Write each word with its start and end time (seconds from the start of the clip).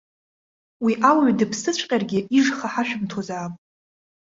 Уи 0.83 0.93
ауаҩ 1.09 1.31
дыԥсыҵәҟьаргьы 1.39 2.19
ижха 2.37 2.67
ҳашәымҭозаап! 2.73 3.53